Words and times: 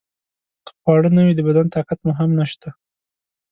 که 0.65 0.71
خواړه 0.79 1.09
نه 1.17 1.21
وي 1.25 1.33
د 1.35 1.41
بدن 1.47 1.65
طاقت 1.75 1.99
مو 2.05 2.11
هم 2.19 2.29
نشته. 2.39 2.69